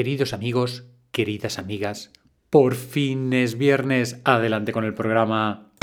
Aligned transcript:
Queridos 0.00 0.32
amigos, 0.32 0.84
queridas 1.12 1.58
amigas, 1.58 2.10
por 2.48 2.74
fin 2.74 3.34
es 3.34 3.58
viernes. 3.58 4.22
Adelante 4.24 4.72
con 4.72 4.84
el 4.84 4.94
programa. 4.94 5.74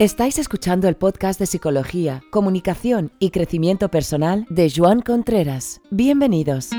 Estáis 0.00 0.40
escuchando 0.40 0.88
el 0.88 0.96
podcast 0.96 1.38
de 1.38 1.46
Psicología, 1.46 2.24
Comunicación 2.32 3.12
y 3.20 3.30
Crecimiento 3.30 3.92
Personal 3.92 4.44
de 4.50 4.72
Joan 4.74 5.02
Contreras. 5.02 5.80
Bienvenidos. 5.92 6.70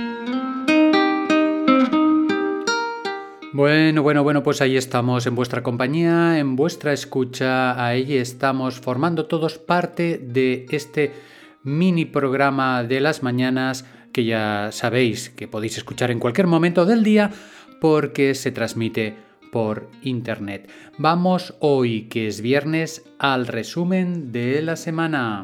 Bueno, 3.54 4.04
bueno, 4.04 4.24
bueno, 4.24 4.44
pues 4.44 4.60
ahí 4.60 4.76
estamos 4.76 5.26
en 5.28 5.36
vuestra 5.36 5.64
compañía, 5.64 6.40
en 6.40 6.58
vuestra 6.58 6.92
escucha, 6.92 7.82
ahí 7.82 8.18
estamos 8.18 8.82
formando 8.82 9.28
todos 9.28 9.58
parte 9.58 10.18
de 10.18 10.66
este 10.72 11.32
mini 11.64 12.06
programa 12.06 12.84
de 12.84 13.00
las 13.00 13.24
mañanas 13.24 13.86
que 14.12 14.26
ya 14.26 14.70
sabéis 14.72 15.30
que 15.30 15.48
podéis 15.48 15.78
escuchar 15.78 16.12
en 16.12 16.20
cualquier 16.20 16.48
momento 16.48 16.86
del 16.86 17.04
día 17.04 17.32
porque 17.80 18.36
se 18.36 18.52
transmite 18.52 19.16
por 19.52 19.90
internet. 20.02 20.70
Vamos 20.98 21.56
hoy, 21.60 22.04
que 22.04 22.28
es 22.28 22.42
viernes, 22.42 23.04
al 23.20 23.48
resumen 23.48 24.32
de 24.32 24.62
la 24.62 24.76
semana. 24.76 25.44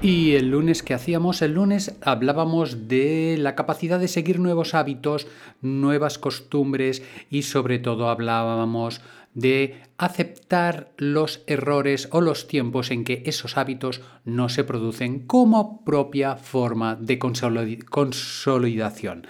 Y 0.00 0.32
el 0.32 0.50
lunes 0.50 0.82
que 0.82 0.94
hacíamos, 0.94 1.42
el 1.42 1.52
lunes 1.54 1.96
hablábamos 2.02 2.88
de 2.88 3.36
la 3.38 3.54
capacidad 3.54 4.00
de 4.00 4.08
seguir 4.08 4.40
nuevos 4.40 4.74
hábitos, 4.74 5.28
nuevas 5.60 6.18
costumbres 6.18 7.04
y 7.30 7.42
sobre 7.42 7.78
todo 7.78 8.08
hablábamos 8.08 9.00
de 9.34 9.82
aceptar 9.98 10.92
los 10.96 11.42
errores 11.46 12.08
o 12.12 12.20
los 12.20 12.48
tiempos 12.48 12.90
en 12.90 13.04
que 13.04 13.22
esos 13.26 13.56
hábitos 13.56 14.00
no 14.24 14.48
se 14.48 14.64
producen 14.64 15.26
como 15.26 15.84
propia 15.84 16.36
forma 16.36 16.96
de 16.96 17.18
consolidación. 17.18 19.26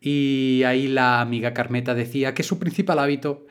Y 0.00 0.62
ahí 0.66 0.88
la 0.88 1.20
amiga 1.20 1.52
Carmeta 1.52 1.94
decía 1.94 2.34
que 2.34 2.42
su 2.42 2.58
principal 2.58 2.98
hábito 2.98 3.46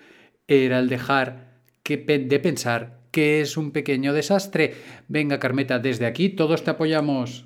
era 0.47 0.79
el 0.79 0.89
dejar 0.89 1.49
de 1.97 2.39
pensar 2.39 2.99
que 3.11 3.41
es 3.41 3.57
un 3.57 3.71
pequeño 3.71 4.13
desastre. 4.13 4.75
Venga 5.07 5.39
Carmeta, 5.39 5.79
desde 5.79 6.05
aquí 6.05 6.29
todos 6.29 6.63
te 6.63 6.71
apoyamos. 6.71 7.45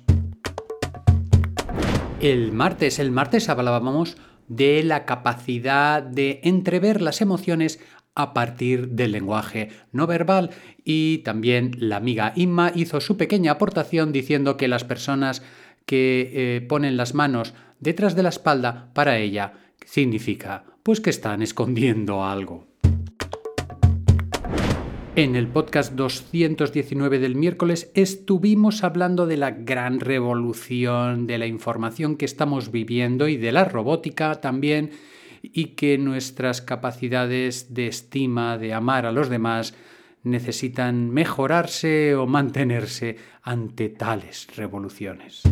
El 2.20 2.52
martes, 2.52 2.98
el 2.98 3.10
martes 3.10 3.48
hablábamos 3.48 4.16
de 4.48 4.82
la 4.82 5.04
capacidad 5.04 6.02
de 6.02 6.40
entrever 6.42 7.00
las 7.00 7.20
emociones 7.20 7.80
a 8.14 8.32
partir 8.32 8.90
del 8.90 9.12
lenguaje 9.12 9.70
no 9.92 10.06
verbal 10.06 10.50
y 10.84 11.18
también 11.18 11.72
la 11.78 11.96
amiga 11.96 12.32
Inma 12.36 12.70
hizo 12.74 13.00
su 13.00 13.16
pequeña 13.16 13.52
aportación 13.52 14.12
diciendo 14.12 14.56
que 14.56 14.68
las 14.68 14.84
personas 14.84 15.42
que 15.86 16.30
eh, 16.32 16.60
ponen 16.60 16.96
las 16.96 17.14
manos 17.14 17.54
detrás 17.80 18.14
de 18.14 18.22
la 18.22 18.28
espalda 18.28 18.90
para 18.94 19.18
ella 19.18 19.54
significa 19.84 20.64
pues 20.82 21.00
que 21.00 21.10
están 21.10 21.42
escondiendo 21.42 22.24
algo. 22.24 22.73
En 25.16 25.36
el 25.36 25.46
podcast 25.46 25.92
219 25.92 27.20
del 27.20 27.36
miércoles 27.36 27.88
estuvimos 27.94 28.82
hablando 28.82 29.26
de 29.26 29.36
la 29.36 29.52
gran 29.52 30.00
revolución 30.00 31.28
de 31.28 31.38
la 31.38 31.46
información 31.46 32.16
que 32.16 32.24
estamos 32.24 32.72
viviendo 32.72 33.28
y 33.28 33.36
de 33.36 33.52
la 33.52 33.64
robótica 33.64 34.40
también 34.40 34.90
y 35.40 35.66
que 35.76 35.98
nuestras 35.98 36.62
capacidades 36.62 37.72
de 37.72 37.86
estima, 37.86 38.58
de 38.58 38.74
amar 38.74 39.06
a 39.06 39.12
los 39.12 39.28
demás, 39.28 39.74
necesitan 40.24 41.10
mejorarse 41.10 42.16
o 42.16 42.26
mantenerse 42.26 43.16
ante 43.40 43.90
tales 43.90 44.48
revoluciones. 44.56 45.42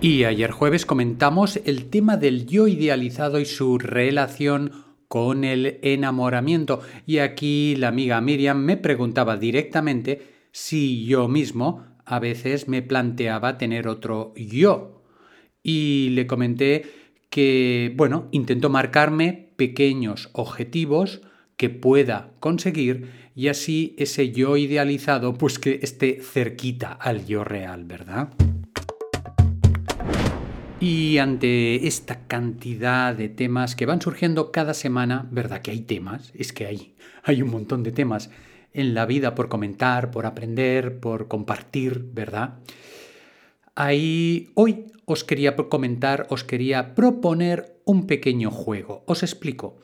Y 0.00 0.22
ayer 0.22 0.52
jueves 0.52 0.86
comentamos 0.86 1.60
el 1.64 1.90
tema 1.90 2.16
del 2.16 2.46
yo 2.46 2.68
idealizado 2.68 3.40
y 3.40 3.46
su 3.46 3.78
relación 3.78 4.81
con 5.12 5.44
el 5.44 5.78
enamoramiento. 5.82 6.80
Y 7.04 7.18
aquí 7.18 7.76
la 7.76 7.88
amiga 7.88 8.18
Miriam 8.22 8.64
me 8.64 8.78
preguntaba 8.78 9.36
directamente 9.36 10.22
si 10.52 11.04
yo 11.04 11.28
mismo 11.28 11.84
a 12.06 12.18
veces 12.18 12.66
me 12.66 12.80
planteaba 12.80 13.58
tener 13.58 13.88
otro 13.88 14.32
yo. 14.36 15.02
Y 15.62 16.08
le 16.14 16.26
comenté 16.26 16.86
que, 17.28 17.92
bueno, 17.94 18.28
intento 18.30 18.70
marcarme 18.70 19.52
pequeños 19.56 20.30
objetivos 20.32 21.20
que 21.58 21.68
pueda 21.68 22.32
conseguir 22.40 23.10
y 23.34 23.48
así 23.48 23.94
ese 23.98 24.32
yo 24.32 24.56
idealizado 24.56 25.34
pues 25.34 25.58
que 25.58 25.80
esté 25.82 26.22
cerquita 26.22 26.90
al 26.90 27.26
yo 27.26 27.44
real, 27.44 27.84
¿verdad? 27.84 28.30
Y 30.82 31.18
ante 31.18 31.86
esta 31.86 32.26
cantidad 32.26 33.14
de 33.14 33.28
temas 33.28 33.76
que 33.76 33.86
van 33.86 34.02
surgiendo 34.02 34.50
cada 34.50 34.74
semana, 34.74 35.28
¿verdad 35.30 35.62
que 35.62 35.70
hay 35.70 35.82
temas? 35.82 36.32
Es 36.34 36.52
que 36.52 36.66
hay, 36.66 36.96
hay 37.22 37.40
un 37.40 37.50
montón 37.50 37.84
de 37.84 37.92
temas 37.92 38.30
en 38.72 38.92
la 38.92 39.06
vida 39.06 39.36
por 39.36 39.48
comentar, 39.48 40.10
por 40.10 40.26
aprender, 40.26 40.98
por 40.98 41.28
compartir, 41.28 42.10
¿verdad? 42.12 42.54
Ahí 43.76 44.50
hoy 44.54 44.86
os 45.04 45.22
quería 45.22 45.54
comentar, 45.54 46.26
os 46.30 46.42
quería 46.42 46.96
proponer 46.96 47.80
un 47.84 48.08
pequeño 48.08 48.50
juego. 48.50 49.04
Os 49.06 49.22
explico. 49.22 49.78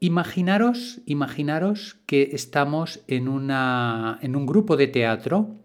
Imaginaros, 0.00 1.02
imaginaros 1.04 1.98
que 2.06 2.30
estamos 2.32 3.00
en, 3.08 3.28
una, 3.28 4.18
en 4.22 4.34
un 4.36 4.46
grupo 4.46 4.78
de 4.78 4.86
teatro 4.86 5.56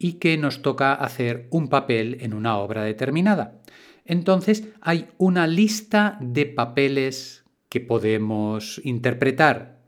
y 0.00 0.14
que 0.14 0.36
nos 0.36 0.62
toca 0.62 0.94
hacer 0.94 1.46
un 1.50 1.68
papel 1.68 2.18
en 2.22 2.34
una 2.34 2.58
obra 2.58 2.82
determinada. 2.82 3.60
Entonces 4.06 4.64
hay 4.80 5.08
una 5.18 5.46
lista 5.46 6.18
de 6.20 6.46
papeles 6.46 7.44
que 7.68 7.80
podemos 7.80 8.80
interpretar. 8.84 9.80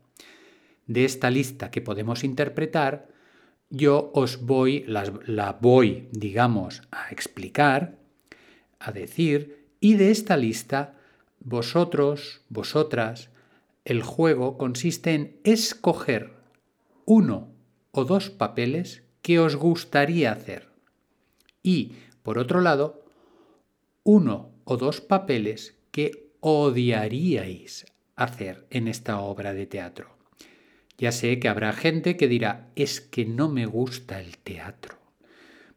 De 0.87 1.05
esta 1.05 1.29
lista 1.29 1.71
que 1.71 1.81
podemos 1.81 2.23
interpretar, 2.23 3.09
yo 3.69 4.11
os 4.13 4.45
voy, 4.45 4.83
la 4.87 5.57
voy, 5.61 6.07
digamos, 6.11 6.81
a 6.91 7.11
explicar, 7.11 7.97
a 8.79 8.91
decir, 8.91 9.67
y 9.79 9.95
de 9.95 10.11
esta 10.11 10.35
lista, 10.35 10.97
vosotros, 11.39 12.41
vosotras, 12.49 13.29
el 13.85 14.03
juego 14.03 14.57
consiste 14.57 15.13
en 15.13 15.39
escoger 15.43 16.33
uno 17.05 17.49
o 17.91 18.05
dos 18.05 18.29
papeles 18.29 19.03
que 19.21 19.39
os 19.39 19.55
gustaría 19.55 20.31
hacer. 20.31 20.69
Y, 21.63 21.93
por 22.23 22.37
otro 22.37 22.61
lado, 22.61 22.98
uno 24.03 24.51
o 24.63 24.77
dos 24.77 25.01
papeles 25.01 25.77
que 25.91 26.29
odiaríais 26.39 27.85
hacer 28.15 28.65
en 28.69 28.87
esta 28.87 29.19
obra 29.19 29.53
de 29.53 29.65
teatro. 29.65 30.17
Ya 30.97 31.11
sé 31.11 31.39
que 31.39 31.47
habrá 31.47 31.71
gente 31.73 32.17
que 32.17 32.27
dirá, 32.27 32.69
es 32.75 32.99
que 32.99 33.25
no 33.25 33.49
me 33.49 33.65
gusta 33.65 34.19
el 34.19 34.37
teatro. 34.37 34.97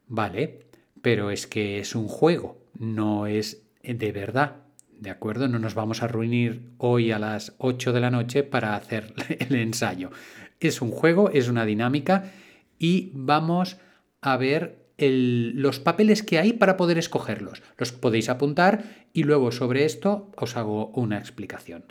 Vale, 0.07 0.59
pero 1.01 1.31
es 1.31 1.47
que 1.47 1.79
es 1.79 1.95
un 1.95 2.07
juego, 2.07 2.61
no 2.77 3.27
es 3.27 3.63
de 3.81 4.11
verdad. 4.11 4.57
¿De 4.99 5.09
acuerdo? 5.09 5.47
No 5.47 5.59
nos 5.59 5.75
vamos 5.75 6.03
a 6.03 6.07
reunir 6.07 6.71
hoy 6.77 7.11
a 7.11 7.19
las 7.19 7.55
8 7.57 7.93
de 7.93 7.99
la 7.99 8.11
noche 8.11 8.43
para 8.43 8.75
hacer 8.75 9.13
el 9.39 9.55
ensayo. 9.55 10.11
Es 10.59 10.81
un 10.81 10.91
juego, 10.91 11.29
es 11.29 11.47
una 11.47 11.65
dinámica 11.65 12.31
y 12.77 13.11
vamos 13.13 13.77
a 14.21 14.37
ver 14.37 14.82
los 14.97 15.79
papeles 15.79 16.23
que 16.23 16.39
hay 16.39 16.53
para 16.53 16.77
poder 16.77 16.97
escogerlos. 16.97 17.61
Los 17.77 17.91
podéis 17.91 18.29
apuntar 18.29 18.83
y 19.13 19.23
luego 19.23 19.51
sobre 19.51 19.85
esto 19.85 20.31
os 20.37 20.55
hago 20.55 20.87
una 20.89 21.17
explicación. 21.17 21.85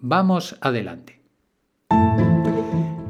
Vamos 0.00 0.56
adelante. 0.60 1.20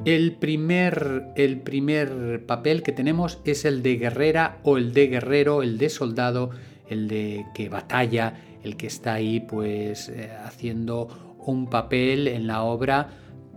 El 0.04 0.36
primer, 0.36 1.26
el 1.36 1.60
primer 1.60 2.46
papel 2.46 2.82
que 2.82 2.92
tenemos 2.92 3.40
es 3.44 3.64
el 3.64 3.82
de 3.82 3.96
guerrera 3.96 4.58
o 4.62 4.78
el 4.78 4.94
de 4.94 5.08
guerrero, 5.08 5.62
el 5.62 5.76
de 5.76 5.90
soldado, 5.90 6.50
el 6.88 7.08
de 7.08 7.44
que 7.54 7.68
batalla, 7.68 8.40
el 8.62 8.76
que 8.76 8.86
está 8.86 9.14
ahí 9.14 9.40
pues 9.40 10.08
eh, 10.08 10.30
haciendo 10.44 11.36
un 11.38 11.68
papel 11.68 12.26
en 12.26 12.46
la 12.46 12.62
obra 12.62 13.10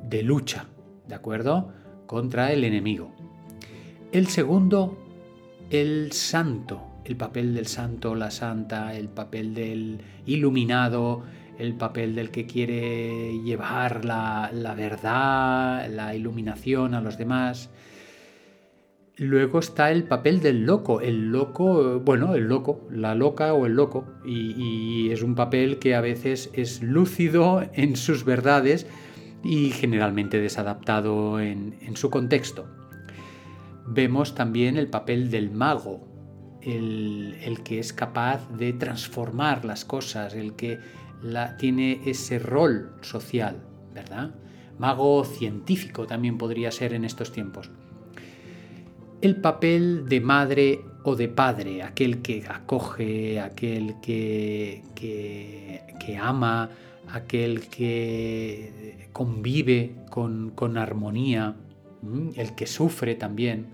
de 0.04 0.24
lucha, 0.24 0.66
¿de 1.08 1.16
acuerdo? 1.16 1.74
Contra 2.06 2.52
el 2.52 2.66
enemigo. 2.66 3.14
El 4.12 4.28
segundo, 4.28 4.98
el 5.72 6.12
santo, 6.12 6.82
el 7.06 7.16
papel 7.16 7.56
del 7.56 7.66
santo, 7.66 8.14
la 8.14 8.30
santa, 8.30 8.94
el 8.94 9.08
papel 9.08 9.54
del 9.54 10.02
iluminado, 10.26 11.24
el 11.58 11.76
papel 11.76 12.14
del 12.14 12.30
que 12.30 12.46
quiere 12.46 13.40
llevar 13.42 14.04
la, 14.04 14.52
verdad, 14.76 15.90
la 15.90 16.14
iluminación 16.14 16.94
a 16.94 17.00
los 17.00 17.18
demás. 17.18 17.70
Luego 19.16 19.60
está 19.60 19.92
el 19.92 20.04
papel 20.04 20.42
del 20.42 20.66
loco, 20.66 21.00
el 21.00 21.32
loco, 21.32 22.02
bueno, 22.02 22.36
el 22.36 22.50
loco, 22.50 22.86
la 22.92 23.16
loca 23.16 23.54
o 23.54 23.66
el 23.66 23.74
loco, 23.74 24.06
y, 24.26 25.10
es 25.12 25.24
un 25.24 25.36
papel 25.36 25.80
que 25.80 25.96
a 25.96 26.02
veces 26.02 26.50
es 26.54 26.84
lúcido 26.84 27.64
en 27.74 27.96
sus 27.96 28.26
verdades 28.26 28.88
y 29.42 29.70
generalmente 29.70 30.42
desadaptado 30.42 31.40
en, 31.40 31.78
en 31.82 31.96
su 31.96 32.10
contexto. 32.10 32.81
Vemos 33.88 34.36
también 34.36 34.78
el 34.78 34.88
papel 34.88 35.32
del 35.32 35.52
mago, 35.52 36.08
el, 36.62 37.38
el 37.42 37.64
que 37.64 37.80
es 37.80 37.94
capaz 37.94 38.48
de 38.58 38.74
transformar 38.74 39.66
las 39.66 39.86
cosas, 39.86 40.36
el 40.36 40.54
que 40.54 40.80
tiene 41.58 42.02
ese 42.06 42.40
rol 42.40 42.96
social, 43.02 43.62
¿verdad? 43.94 44.34
Mago 44.78 45.24
científico 45.24 46.08
también 46.08 46.38
podría 46.38 46.72
ser 46.72 46.94
en 46.94 47.06
estos 47.06 47.32
tiempos. 47.32 47.70
El 49.22 49.36
papel 49.36 50.10
de 50.10 50.22
madre 50.22 50.82
o 51.04 51.16
de 51.16 51.28
padre, 51.28 51.84
aquel 51.84 52.22
que 52.22 52.44
acoge, 52.48 53.40
aquel 53.40 53.96
que, 54.02 54.82
que, 54.96 56.18
ama, 56.18 56.70
aquel 57.08 57.68
que 57.70 59.08
convive 59.14 59.96
con, 60.10 60.52
con 60.52 60.78
armonía, 60.78 61.56
el 62.36 62.56
que 62.56 62.68
sufre 62.68 63.16
también. 63.16 63.68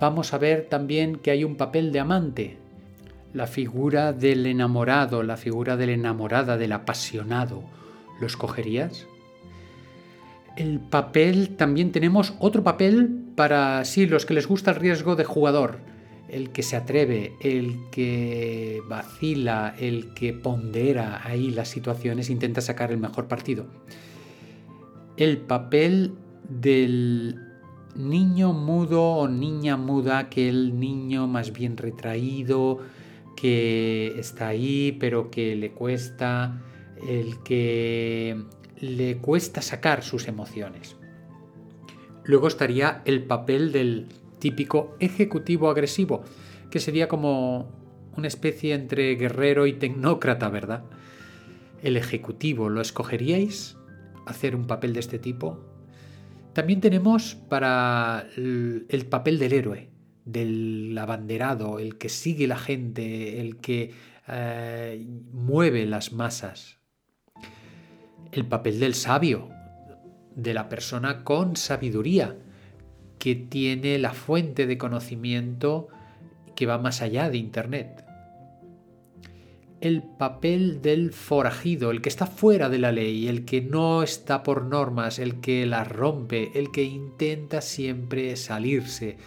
Vamos 0.00 0.34
a 0.34 0.38
ver 0.38 0.66
también 0.68 1.16
que 1.16 1.30
hay 1.30 1.44
un 1.44 1.56
papel 1.56 1.92
de 1.92 2.00
amante, 2.00 2.58
la 3.32 3.46
figura 3.46 4.12
del 4.12 4.46
enamorado, 4.46 5.22
la 5.22 5.36
figura 5.36 5.76
de 5.76 5.86
la 5.86 5.92
enamorada, 5.92 6.56
del 6.56 6.72
apasionado. 6.72 7.64
¿Lo 8.20 8.26
escogerías? 8.26 9.06
El 10.56 10.80
papel, 10.80 11.56
también 11.56 11.92
tenemos 11.92 12.34
otro 12.38 12.62
papel 12.64 13.24
para, 13.34 13.84
sí, 13.84 14.06
los 14.06 14.24
que 14.24 14.34
les 14.34 14.46
gusta 14.46 14.70
el 14.70 14.78
riesgo 14.78 15.16
de 15.16 15.24
jugador. 15.24 15.78
El 16.28 16.50
que 16.50 16.62
se 16.62 16.76
atreve, 16.76 17.34
el 17.40 17.76
que 17.92 18.80
vacila, 18.88 19.74
el 19.78 20.14
que 20.14 20.32
pondera 20.32 21.20
ahí 21.24 21.50
las 21.50 21.68
situaciones, 21.68 22.30
intenta 22.30 22.60
sacar 22.60 22.90
el 22.90 22.98
mejor 22.98 23.28
partido. 23.28 23.66
El 25.16 25.38
papel 25.38 26.14
del 26.48 27.40
niño 27.94 28.52
mudo 28.52 29.02
o 29.02 29.28
niña 29.28 29.76
muda, 29.76 30.18
aquel 30.18 30.78
niño 30.78 31.26
más 31.26 31.52
bien 31.52 31.76
retraído, 31.76 32.80
que 33.36 34.18
está 34.18 34.48
ahí 34.48 34.96
pero 34.98 35.30
que 35.30 35.56
le 35.56 35.72
cuesta, 35.72 36.62
el 37.08 37.42
que 37.42 38.44
le 38.80 39.18
cuesta 39.18 39.62
sacar 39.62 40.02
sus 40.02 40.28
emociones. 40.28 40.96
Luego 42.24 42.48
estaría 42.48 43.02
el 43.04 43.24
papel 43.24 43.72
del 43.72 44.08
típico 44.38 44.96
ejecutivo 45.00 45.70
agresivo, 45.70 46.24
que 46.70 46.80
sería 46.80 47.08
como 47.08 47.70
una 48.16 48.28
especie 48.28 48.74
entre 48.74 49.14
guerrero 49.14 49.66
y 49.66 49.74
tecnócrata, 49.74 50.48
¿verdad? 50.48 50.84
El 51.82 51.96
ejecutivo, 51.96 52.68
¿lo 52.68 52.80
escogeríais? 52.80 53.76
¿Hacer 54.26 54.56
un 54.56 54.66
papel 54.66 54.92
de 54.92 55.00
este 55.00 55.18
tipo? 55.18 55.60
También 56.56 56.80
tenemos 56.80 57.34
para 57.34 58.28
el 58.34 59.06
papel 59.10 59.38
del 59.38 59.52
héroe, 59.52 59.90
del 60.24 60.96
abanderado, 60.98 61.78
el 61.78 61.98
que 61.98 62.08
sigue 62.08 62.46
la 62.46 62.56
gente, 62.56 63.42
el 63.42 63.58
que 63.58 63.92
eh, 64.26 65.06
mueve 65.32 65.84
las 65.84 66.14
masas. 66.14 66.78
El 68.32 68.46
papel 68.46 68.80
del 68.80 68.94
sabio, 68.94 69.50
de 70.34 70.54
la 70.54 70.70
persona 70.70 71.24
con 71.24 71.56
sabiduría, 71.56 72.38
que 73.18 73.34
tiene 73.34 73.98
la 73.98 74.14
fuente 74.14 74.66
de 74.66 74.78
conocimiento 74.78 75.88
que 76.54 76.64
va 76.64 76.78
más 76.78 77.02
allá 77.02 77.28
de 77.28 77.36
Internet. 77.36 78.05
El 79.80 80.02
papel 80.02 80.80
del 80.80 81.12
forajido, 81.12 81.90
el 81.90 82.00
que 82.00 82.08
está 82.08 82.26
fuera 82.26 82.68
de 82.68 82.78
la 82.78 82.92
ley, 82.92 83.28
el 83.28 83.44
que 83.44 83.60
no 83.60 84.02
está 84.02 84.42
por 84.42 84.64
normas, 84.64 85.18
el 85.18 85.40
que 85.40 85.66
las 85.66 85.86
rompe, 85.86 86.50
el 86.54 86.70
que 86.70 86.82
intenta 86.82 87.60
siempre 87.60 88.36
salirse 88.36 89.18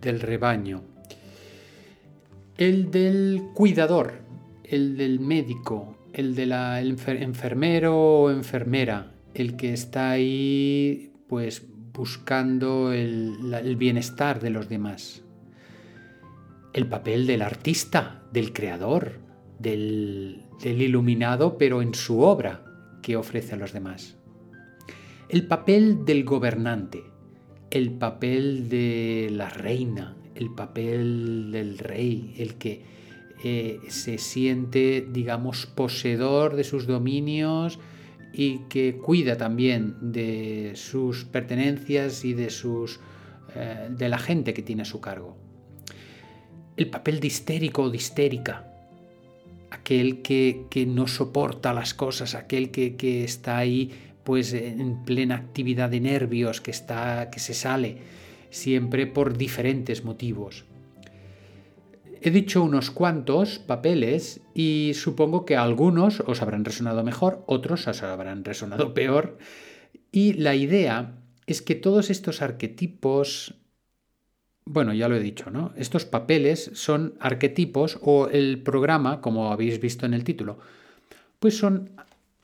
del 0.00 0.20
rebaño. 0.20 0.82
El 2.56 2.90
del 2.90 3.42
cuidador, 3.54 4.14
el 4.64 4.96
del 4.96 5.20
médico, 5.20 5.96
el 6.12 6.34
del 6.34 6.52
enfermero 6.52 7.96
o 7.98 8.30
enfermera, 8.30 9.12
el 9.34 9.56
que 9.56 9.74
está 9.74 10.12
ahí 10.12 11.12
pues 11.28 11.66
buscando 11.92 12.92
el, 12.92 13.76
bienestar 13.76 14.40
de 14.40 14.50
los 14.50 14.68
demás. 14.68 15.22
El 16.72 16.86
papel 16.86 17.26
del 17.26 17.42
artista, 17.42 18.22
del 18.32 18.52
creador, 18.52 19.18
del, 19.58 20.44
iluminado, 20.62 21.58
pero 21.58 21.82
en 21.82 21.94
su 21.94 22.20
obra 22.20 22.64
que 23.02 23.16
ofrece 23.16 23.54
a 23.54 23.58
los 23.58 23.72
demás. 23.72 24.16
El 25.28 25.46
papel 25.46 26.04
del 26.04 26.24
gobernante, 26.24 27.02
el 27.70 27.92
papel 27.92 28.68
de 28.68 29.28
la 29.32 29.48
reina, 29.48 30.16
el 30.34 30.54
papel 30.54 31.50
del 31.50 31.78
rey, 31.78 32.34
el 32.38 32.54
que 32.54 32.84
eh, 33.42 33.80
se 33.88 34.18
siente, 34.18 35.06
digamos, 35.10 35.66
poseedor 35.66 36.56
de 36.56 36.64
sus 36.64 36.86
dominios 36.86 37.78
y 38.32 38.58
que 38.68 38.96
cuida 38.98 39.36
también 39.36 39.96
de 40.00 40.72
sus 40.74 41.24
pertenencias 41.24 42.24
y 42.24 42.34
de, 42.34 42.50
sus, 42.50 43.00
eh, 43.54 43.88
de 43.90 44.08
la 44.08 44.18
gente 44.18 44.52
que 44.52 44.62
tiene 44.62 44.82
a 44.82 44.86
su 44.86 45.00
cargo. 45.00 45.36
El 46.76 46.90
papel 46.90 47.20
de 47.20 47.28
histérico 47.28 47.84
o 47.84 47.90
de 47.90 47.96
histérica, 47.96 48.75
aquel 49.78 50.22
que, 50.22 50.66
no 50.86 51.06
soporta 51.06 51.72
las 51.72 51.94
cosas, 51.94 52.34
aquel 52.34 52.70
que, 52.70 52.96
que 52.96 53.24
está 53.24 53.58
ahí 53.58 53.92
pues 54.24 54.52
en 54.52 55.04
plena 55.04 55.36
actividad 55.36 55.88
de 55.88 56.00
nervios 56.00 56.60
que 56.60 56.72
está 56.72 57.30
que 57.30 57.38
se 57.38 57.54
sale 57.54 57.98
siempre 58.50 59.06
por 59.06 59.36
diferentes 59.36 60.04
motivos. 60.04 60.64
He 62.20 62.30
dicho 62.30 62.64
unos 62.64 62.90
cuantos 62.90 63.60
papeles 63.60 64.40
y 64.52 64.92
supongo 64.94 65.44
que 65.44 65.56
algunos 65.56 66.20
os 66.26 66.42
habrán 66.42 66.64
resonado 66.64 67.04
mejor, 67.04 67.44
otros 67.46 67.86
os 67.86 68.02
habrán 68.02 68.44
resonado 68.44 68.94
peor. 68.94 69.38
Y 70.10 70.32
la 70.32 70.56
idea 70.56 71.14
es 71.46 71.62
que 71.62 71.74
todos 71.76 72.10
estos 72.10 72.42
arquetipos, 72.42 73.54
bueno, 74.66 74.92
ya 74.92 75.08
lo 75.08 75.16
he 75.16 75.20
dicho, 75.20 75.50
¿no? 75.50 75.72
Estos 75.76 76.04
papeles 76.04 76.70
son 76.74 77.14
arquetipos 77.20 77.98
o 78.02 78.28
el 78.28 78.60
programa, 78.62 79.20
como 79.20 79.52
habéis 79.52 79.80
visto 79.80 80.04
en 80.06 80.12
el 80.12 80.24
título, 80.24 80.58
pues 81.38 81.56
son 81.56 81.90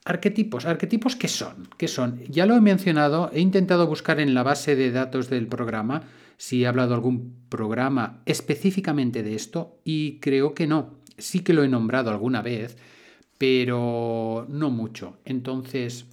Arquetipos. 0.04 0.66
¿Arquetipos 0.66 1.14
qué 1.14 1.28
son? 1.28 1.68
¿Qué 1.76 1.86
son? 1.86 2.24
Ya 2.28 2.44
lo 2.46 2.56
he 2.56 2.60
mencionado, 2.60 3.30
he 3.32 3.40
intentado 3.40 3.86
buscar 3.86 4.18
en 4.18 4.34
la 4.34 4.42
base 4.42 4.74
de 4.74 4.90
datos 4.90 5.30
del 5.30 5.46
programa 5.46 6.02
si 6.36 6.62
he 6.62 6.66
hablado 6.66 6.94
algún 6.94 7.36
programa 7.48 8.20
específicamente 8.26 9.22
de 9.22 9.36
esto 9.36 9.78
y 9.84 10.18
creo 10.18 10.54
que 10.54 10.66
no. 10.66 10.94
Sí 11.18 11.40
que 11.40 11.52
lo 11.52 11.62
he 11.62 11.68
nombrado 11.68 12.10
alguna 12.10 12.42
vez, 12.42 12.76
pero 13.38 14.46
no 14.48 14.70
mucho. 14.70 15.18
Entonces, 15.24 16.06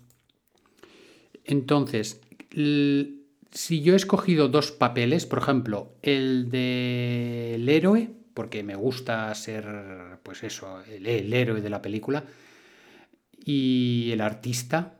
entonces, 1.45 2.21
si 3.51 3.81
yo 3.81 3.93
he 3.93 3.95
escogido 3.95 4.47
dos 4.47 4.71
papeles, 4.71 5.25
por 5.25 5.39
ejemplo, 5.39 5.93
el 6.01 6.49
del 6.49 7.67
héroe, 7.67 8.09
porque 8.33 8.63
me 8.63 8.75
gusta 8.75 9.33
ser, 9.35 9.65
pues 10.23 10.43
eso, 10.43 10.81
el 10.83 11.33
héroe 11.33 11.61
de 11.61 11.69
la 11.69 11.81
película, 11.81 12.23
y 13.43 14.09
el 14.11 14.21
artista, 14.21 14.93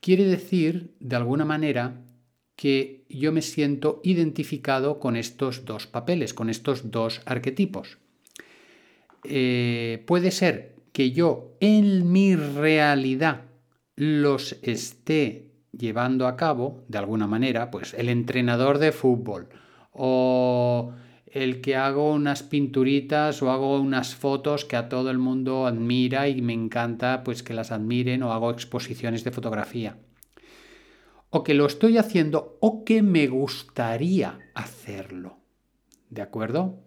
quiere 0.00 0.24
decir, 0.24 0.94
de 1.00 1.16
alguna 1.16 1.44
manera, 1.44 2.00
que 2.54 3.04
yo 3.08 3.32
me 3.32 3.42
siento 3.42 4.00
identificado 4.02 4.98
con 4.98 5.16
estos 5.16 5.64
dos 5.64 5.86
papeles, 5.86 6.32
con 6.32 6.48
estos 6.48 6.90
dos 6.90 7.20
arquetipos. 7.26 7.98
Eh, 9.24 10.02
puede 10.06 10.30
ser 10.30 10.74
que 10.92 11.10
yo 11.10 11.56
en 11.60 12.10
mi 12.10 12.34
realidad 12.36 13.42
los 13.96 14.56
esté 14.62 15.50
llevando 15.78 16.26
a 16.26 16.36
cabo 16.36 16.84
de 16.88 16.98
alguna 16.98 17.26
manera, 17.26 17.70
pues 17.70 17.94
el 17.94 18.08
entrenador 18.08 18.78
de 18.78 18.92
fútbol 18.92 19.48
o 19.92 20.92
el 21.26 21.60
que 21.60 21.76
hago 21.76 22.12
unas 22.12 22.42
pinturitas 22.42 23.42
o 23.42 23.50
hago 23.50 23.78
unas 23.80 24.14
fotos 24.14 24.64
que 24.64 24.76
a 24.76 24.88
todo 24.88 25.10
el 25.10 25.18
mundo 25.18 25.66
admira 25.66 26.28
y 26.28 26.40
me 26.40 26.52
encanta 26.52 27.22
pues 27.24 27.42
que 27.42 27.54
las 27.54 27.72
admiren 27.72 28.22
o 28.22 28.32
hago 28.32 28.50
exposiciones 28.50 29.24
de 29.24 29.32
fotografía. 29.32 29.98
O 31.30 31.42
que 31.44 31.54
lo 31.54 31.66
estoy 31.66 31.98
haciendo 31.98 32.56
o 32.60 32.84
que 32.84 33.02
me 33.02 33.26
gustaría 33.26 34.38
hacerlo. 34.54 35.38
¿De 36.08 36.22
acuerdo? 36.22 36.78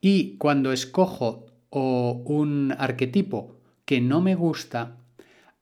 Y 0.00 0.36
cuando 0.38 0.72
escojo 0.72 1.46
o 1.70 2.22
un 2.24 2.74
arquetipo 2.78 3.58
que 3.84 4.00
no 4.00 4.20
me 4.20 4.34
gusta, 4.34 5.03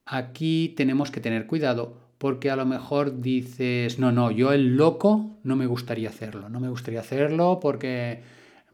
aquí 0.05 0.75
tenemos 0.77 1.11
que 1.11 1.21
tener 1.21 1.47
cuidado 1.47 2.03
porque 2.19 2.51
a 2.51 2.57
lo 2.57 2.65
mejor 2.65 3.21
dices, 3.21 3.99
no, 3.99 4.13
no, 4.13 4.31
yo 4.31 4.53
el 4.53 4.77
loco 4.77 5.39
no 5.43 5.57
me 5.57 5.67
gustaría 5.67 6.09
hacerlo, 6.09 6.49
no 6.49 6.61
me 6.61 6.69
gustaría 6.69 7.01
hacerlo 7.01 7.59
porque, 7.61 8.23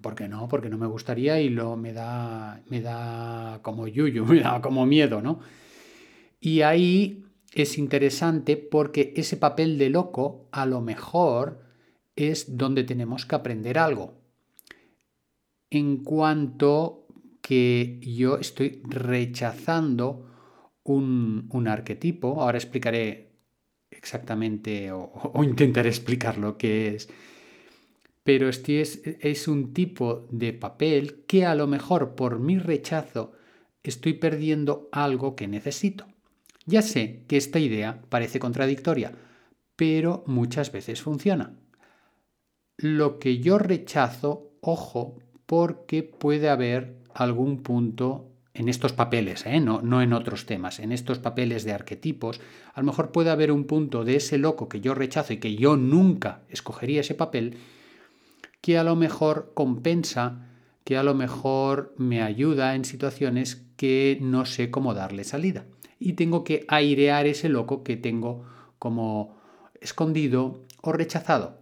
porque 0.02 0.28
no, 0.28 0.48
porque 0.48 0.68
no 0.68 0.76
me 0.76 0.86
gustaría 0.86 1.40
y 1.40 1.48
lo 1.48 1.76
me 1.76 1.94
da, 1.94 2.60
me 2.68 2.82
da 2.82 3.60
como 3.62 3.88
yuyu, 3.88 4.24
me 4.26 4.40
da 4.40 4.60
como 4.60 4.84
miedo, 4.84 5.22
¿no? 5.22 5.40
Y 6.40 6.60
ahí 6.60 7.24
es 7.54 7.78
interesante 7.78 8.56
porque 8.56 9.14
ese 9.16 9.36
papel 9.36 9.78
de 9.78 9.90
loco 9.90 10.48
a 10.52 10.66
lo 10.66 10.80
mejor 10.80 11.62
es 12.16 12.58
donde 12.58 12.84
tenemos 12.84 13.24
que 13.24 13.34
aprender 13.34 13.78
algo. 13.78 14.14
En 15.70 16.04
cuanto 16.04 17.06
que 17.40 17.98
yo 18.02 18.36
estoy 18.36 18.82
rechazando 18.84 20.26
un, 20.94 21.68
arquetipo, 21.68 22.40
ahora 22.42 22.58
explicaré 22.58 23.32
exactamente 23.90 24.92
o, 24.92 25.10
intentaré 25.42 25.88
explicar 25.88 26.38
lo 26.38 26.56
que 26.56 26.94
es, 26.94 27.08
pero 28.22 28.48
este 28.48 28.80
es, 28.80 29.00
es 29.04 29.48
un 29.48 29.72
tipo 29.72 30.26
de 30.30 30.52
papel 30.52 31.24
que 31.26 31.46
a 31.46 31.54
lo 31.54 31.66
mejor 31.66 32.14
por 32.14 32.38
mi 32.38 32.58
rechazo 32.58 33.32
estoy 33.82 34.14
perdiendo 34.14 34.88
algo 34.92 35.34
que 35.34 35.48
necesito. 35.48 36.06
Ya 36.66 36.82
sé 36.82 37.24
que 37.26 37.38
esta 37.38 37.58
idea 37.58 38.02
parece 38.10 38.38
contradictoria, 38.38 39.14
pero 39.76 40.24
muchas 40.26 40.70
veces 40.70 41.00
funciona. 41.00 41.56
Lo 42.76 43.18
que 43.18 43.38
yo 43.38 43.58
rechazo, 43.58 44.52
ojo, 44.60 45.18
porque 45.46 46.02
puede 46.02 46.50
haber 46.50 46.98
algún 47.14 47.62
punto 47.62 48.30
en 48.58 48.68
estos 48.68 48.92
papeles, 48.92 49.46
¿eh? 49.46 49.60
no, 49.60 49.80
no 49.82 50.02
en 50.02 50.12
otros 50.12 50.44
temas, 50.44 50.80
en 50.80 50.90
estos 50.90 51.20
papeles 51.20 51.64
de 51.64 51.72
arquetipos, 51.72 52.40
a 52.74 52.80
lo 52.80 52.86
mejor 52.86 53.12
puede 53.12 53.30
haber 53.30 53.52
un 53.52 53.64
punto 53.64 54.04
de 54.04 54.16
ese 54.16 54.36
loco 54.36 54.68
que 54.68 54.80
yo 54.80 54.94
rechazo 54.94 55.32
y 55.32 55.36
que 55.36 55.54
yo 55.54 55.76
nunca 55.76 56.42
escogería 56.48 57.02
ese 57.02 57.14
papel, 57.14 57.56
que 58.60 58.76
a 58.76 58.82
lo 58.82 58.96
mejor 58.96 59.52
compensa, 59.54 60.48
que 60.82 60.96
a 60.96 61.04
lo 61.04 61.14
mejor 61.14 61.94
me 61.98 62.20
ayuda 62.20 62.74
en 62.74 62.84
situaciones 62.84 63.64
que 63.76 64.18
no 64.20 64.44
sé 64.44 64.72
cómo 64.72 64.92
darle 64.92 65.22
salida. 65.22 65.64
Y 66.00 66.14
tengo 66.14 66.42
que 66.42 66.64
airear 66.66 67.26
ese 67.26 67.48
loco 67.48 67.84
que 67.84 67.96
tengo 67.96 68.44
como 68.80 69.36
escondido 69.80 70.64
o 70.82 70.92
rechazado. 70.92 71.60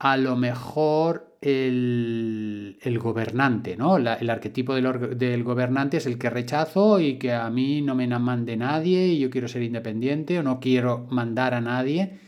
A 0.00 0.16
lo 0.16 0.34
mejor 0.34 1.36
el, 1.42 2.98
gobernante, 3.00 3.76
¿no? 3.76 3.98
el 3.98 4.30
arquetipo 4.30 4.74
del, 4.74 5.18
del, 5.18 5.44
gobernante 5.44 5.98
es 5.98 6.06
el 6.06 6.18
que 6.18 6.30
rechazo 6.30 7.00
y 7.00 7.18
que 7.18 7.32
a 7.32 7.48
mí 7.50 7.82
no 7.82 7.94
me 7.94 8.06
mande 8.08 8.56
nadie 8.56 9.08
y 9.08 9.18
yo 9.18 9.30
quiero 9.30 9.46
ser 9.46 9.62
independiente 9.62 10.38
o 10.38 10.42
no 10.42 10.58
quiero 10.58 11.06
mandar 11.10 11.54
a 11.54 11.60
nadie. 11.60 12.18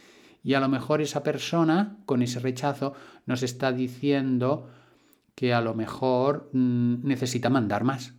Y 0.44 0.54
a 0.54 0.60
lo 0.60 0.68
mejor 0.68 1.00
esa 1.00 1.22
persona 1.22 1.98
con 2.04 2.22
ese 2.22 2.40
rechazo 2.40 2.94
nos 3.26 3.42
está 3.42 3.72
diciendo 3.72 4.68
que 5.34 5.54
a 5.54 5.60
lo 5.60 5.74
mejor 5.74 6.50
mm, 6.52 7.06
necesita 7.06 7.48
mandar 7.48 7.84
más. 7.84 8.14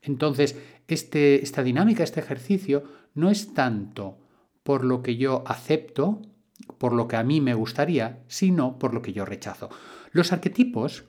Entonces, 0.00 0.56
este, 0.86 1.42
esta 1.42 1.62
dinámica, 1.62 2.04
este 2.04 2.20
ejercicio, 2.20 2.84
no 3.14 3.30
es 3.30 3.52
tanto 3.52 4.18
por 4.62 4.84
lo 4.84 5.02
que 5.02 5.16
yo 5.16 5.42
acepto, 5.46 6.22
por 6.78 6.92
lo 6.92 7.08
que 7.08 7.16
a 7.16 7.22
mí 7.22 7.40
me 7.40 7.54
gustaría, 7.54 8.20
sino 8.28 8.78
por 8.78 8.94
lo 8.94 9.02
que 9.02 9.12
yo 9.12 9.24
rechazo. 9.24 9.68
Los 10.12 10.32
arquetipos 10.32 11.04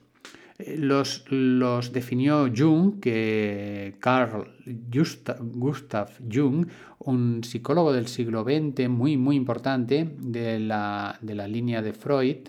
eh, 0.58 0.76
los, 0.76 1.24
los 1.30 1.92
definió 1.92 2.50
Jung, 2.54 3.00
que 3.00 3.96
Carl 4.00 4.48
Gustav 4.66 6.10
Jung, 6.30 6.66
un 6.98 7.42
psicólogo 7.44 7.92
del 7.92 8.08
siglo 8.08 8.44
XX 8.44 8.88
muy, 8.88 9.16
muy 9.16 9.36
importante 9.36 10.16
de 10.18 10.60
la, 10.60 11.18
de 11.20 11.34
la 11.34 11.48
línea 11.48 11.82
de 11.82 11.92
Freud. 11.92 12.48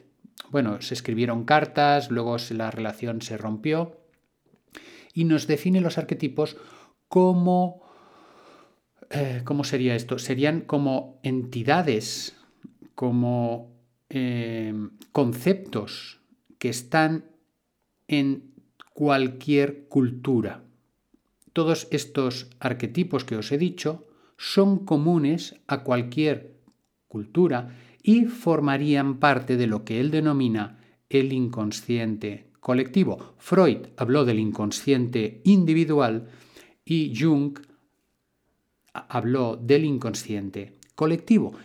Bueno, 0.49 0.81
se 0.81 0.93
escribieron 0.93 1.45
cartas, 1.45 2.11
luego 2.11 2.35
la 2.51 2.71
relación 2.71 3.21
se 3.21 3.37
rompió 3.37 3.97
y 5.13 5.25
nos 5.25 5.47
define 5.47 5.81
los 5.81 5.97
arquetipos 5.97 6.57
como 7.07 7.81
eh, 9.13 9.41
¿cómo 9.43 9.63
sería 9.63 9.95
esto? 9.95 10.17
Serían 10.19 10.61
como 10.61 11.19
entidades, 11.23 12.35
como 13.01 13.73
eh, 14.11 14.75
conceptos 15.11 16.19
que 16.59 16.69
están 16.69 17.25
en 18.07 18.53
cualquier 18.93 19.87
cultura. 19.87 20.61
Todos 21.51 21.87
estos 21.89 22.51
arquetipos 22.59 23.25
que 23.25 23.37
os 23.37 23.51
he 23.51 23.57
dicho 23.57 24.05
son 24.37 24.85
comunes 24.85 25.55
a 25.65 25.81
cualquier 25.81 26.59
cultura 27.07 27.75
y 28.03 28.25
formarían 28.25 29.17
parte 29.17 29.57
de 29.57 29.65
lo 29.65 29.83
que 29.83 29.99
él 29.99 30.11
denomina 30.11 30.77
el 31.09 31.33
inconsciente 31.33 32.51
colectivo. 32.59 33.33
Freud 33.39 33.87
habló 33.97 34.25
del 34.25 34.37
inconsciente 34.37 35.41
individual 35.43 36.29
y 36.85 37.19
Jung 37.19 37.57
habló 38.93 39.55
del 39.55 39.85
inconsciente 39.85 40.75
colectivo. 40.93 41.55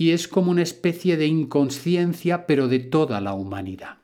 Y 0.00 0.12
es 0.12 0.28
como 0.28 0.50
una 0.50 0.62
especie 0.62 1.18
de 1.18 1.26
inconsciencia, 1.26 2.46
pero 2.46 2.68
de 2.68 2.78
toda 2.78 3.20
la 3.20 3.34
humanidad. 3.34 3.98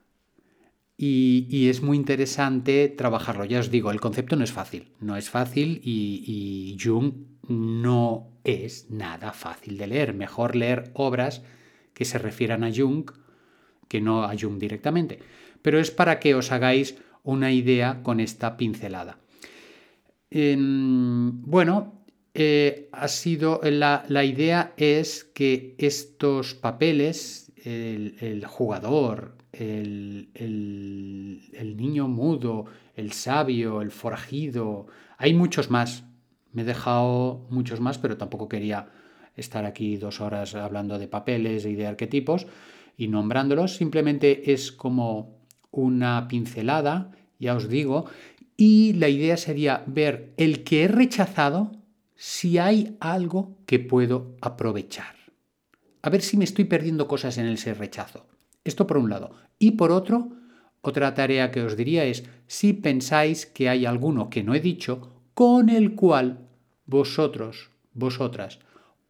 Y, 0.98 1.68
es 1.70 1.80
muy 1.80 1.96
interesante 1.96 2.90
trabajarlo. 2.90 3.46
Ya 3.46 3.60
os 3.60 3.70
digo, 3.70 3.90
el 3.90 3.98
concepto 3.98 4.36
no 4.36 4.44
es 4.44 4.52
fácil. 4.52 4.92
No 5.00 5.16
es 5.16 5.30
fácil 5.30 5.80
y, 5.82 6.22
y 6.26 6.76
Jung 6.78 7.14
no 7.48 8.28
es 8.44 8.90
nada 8.90 9.32
fácil 9.32 9.78
de 9.78 9.86
leer. 9.86 10.12
Mejor 10.12 10.54
leer 10.54 10.90
obras 10.92 11.40
que 11.94 12.04
se 12.04 12.18
refieran 12.18 12.62
a 12.62 12.70
Jung 12.70 13.10
que 13.88 14.02
no 14.02 14.24
a 14.24 14.34
Jung 14.38 14.58
directamente. 14.58 15.20
Pero 15.62 15.80
es 15.80 15.90
para 15.90 16.20
que 16.20 16.34
os 16.34 16.52
hagáis 16.52 16.98
una 17.22 17.52
idea 17.52 18.02
con 18.02 18.20
esta 18.20 18.58
pincelada. 18.58 19.18
bueno, 20.30 21.96
eh, 22.38 22.90
ha 22.92 23.08
sido 23.08 23.62
la, 23.62 24.24
idea 24.24 24.74
es 24.76 25.24
que 25.24 25.74
estos 25.78 26.52
papeles, 26.52 27.50
el, 27.64 28.44
jugador, 28.46 29.38
el, 29.52 30.28
niño 31.78 32.08
mudo, 32.08 32.66
el 32.94 33.12
sabio, 33.12 33.80
el 33.80 33.90
forajido, 33.90 34.86
hay 35.16 35.32
muchos 35.32 35.70
más. 35.70 36.04
Me 36.52 36.60
he 36.60 36.64
dejado 36.66 37.46
muchos 37.48 37.80
más, 37.80 37.96
pero 37.96 38.18
tampoco 38.18 38.50
quería 38.50 38.90
estar 39.34 39.64
aquí 39.64 39.96
dos 39.96 40.20
horas 40.20 40.54
hablando 40.54 40.98
de 40.98 41.08
papeles 41.08 41.64
y 41.64 41.74
de 41.74 41.86
arquetipos 41.86 42.46
y 42.98 43.08
nombrándolos. 43.08 43.76
Simplemente 43.76 44.52
es 44.52 44.72
como 44.72 45.38
una 45.70 46.28
pincelada, 46.28 47.12
ya 47.38 47.54
os 47.54 47.70
digo, 47.70 48.04
y 48.58 48.92
la 48.92 49.08
idea 49.08 49.38
sería 49.38 49.84
ver 49.86 50.34
el 50.36 50.64
que 50.64 50.84
he 50.84 50.88
rechazado 50.88 51.72
si 52.16 52.58
hay 52.58 52.96
algo 53.00 53.56
que 53.66 53.78
puedo 53.78 54.36
aprovechar. 54.40 55.16
A 56.02 56.10
ver 56.10 56.22
si 56.22 56.36
me 56.36 56.44
estoy 56.44 56.64
perdiendo 56.64 57.08
cosas 57.08 57.38
en 57.38 57.46
ese 57.46 57.74
rechazo. 57.74 58.26
Esto 58.64 58.86
por 58.86 58.96
un 58.96 59.10
lado. 59.10 59.34
Y 59.58 59.72
por 59.72 59.92
otro, 59.92 60.30
otra 60.80 61.14
tarea 61.14 61.50
que 61.50 61.62
os 61.62 61.76
diría 61.76 62.04
es 62.04 62.24
si 62.46 62.72
pensáis 62.72 63.46
que 63.46 63.68
hay 63.68 63.86
alguno 63.86 64.30
que 64.30 64.42
no 64.42 64.54
he 64.54 64.60
dicho 64.60 65.12
con 65.34 65.68
el 65.68 65.94
cual 65.94 66.48
vosotros, 66.86 67.70
vosotras, 67.92 68.60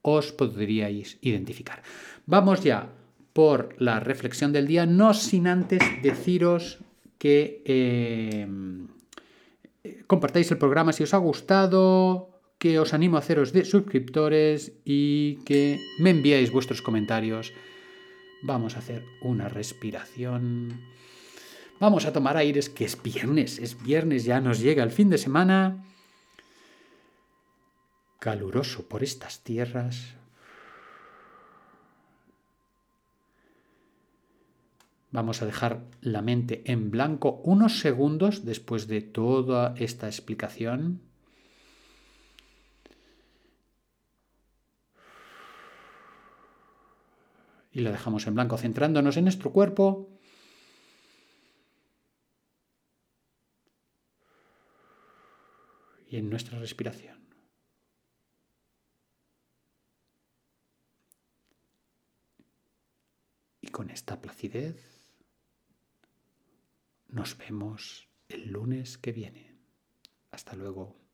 os 0.02 0.32
podríais 0.32 1.18
identificar. 1.20 1.82
Vamos 2.26 2.64
ya 2.64 2.88
por 3.32 3.76
la 3.78 4.00
reflexión 4.00 4.52
del 4.52 4.66
día, 4.66 4.86
no 4.86 5.12
sin 5.12 5.46
antes 5.46 5.82
deciros 6.02 6.78
que 7.18 7.62
eh, 7.66 8.46
compartáis 10.06 10.50
el 10.50 10.58
programa 10.58 10.92
si 10.92 11.02
os 11.02 11.12
ha 11.12 11.18
gustado, 11.18 12.35
que 12.58 12.78
os 12.78 12.94
animo 12.94 13.16
a 13.16 13.20
haceros 13.20 13.52
de 13.52 13.64
suscriptores 13.64 14.72
y 14.84 15.36
que 15.44 15.78
me 15.98 16.10
enviéis 16.10 16.50
vuestros 16.50 16.82
comentarios. 16.82 17.52
Vamos 18.42 18.76
a 18.76 18.78
hacer 18.78 19.04
una 19.20 19.48
respiración. 19.48 20.80
Vamos 21.78 22.06
a 22.06 22.12
tomar 22.12 22.36
aires, 22.36 22.70
que 22.70 22.84
es 22.84 23.02
viernes, 23.02 23.58
es 23.58 23.82
viernes, 23.82 24.24
ya 24.24 24.40
nos 24.40 24.60
llega 24.60 24.82
el 24.82 24.90
fin 24.90 25.10
de 25.10 25.18
semana. 25.18 25.84
Caluroso 28.18 28.88
por 28.88 29.02
estas 29.02 29.44
tierras. 29.44 30.14
Vamos 35.12 35.40
a 35.40 35.46
dejar 35.46 35.84
la 36.00 36.22
mente 36.22 36.62
en 36.64 36.90
blanco 36.90 37.40
unos 37.44 37.80
segundos 37.80 38.44
después 38.44 38.86
de 38.86 39.02
toda 39.02 39.74
esta 39.78 40.08
explicación. 40.08 41.05
Y 47.76 47.80
la 47.80 47.90
dejamos 47.90 48.26
en 48.26 48.34
blanco 48.34 48.56
centrándonos 48.56 49.18
en 49.18 49.24
nuestro 49.24 49.52
cuerpo. 49.52 50.08
Y 56.08 56.16
en 56.16 56.30
nuestra 56.30 56.58
respiración. 56.58 57.28
Y 63.60 63.68
con 63.68 63.90
esta 63.90 64.22
placidez 64.22 65.12
nos 67.08 67.36
vemos 67.36 68.08
el 68.28 68.52
lunes 68.52 68.96
que 68.96 69.12
viene. 69.12 69.54
Hasta 70.30 70.56
luego. 70.56 71.05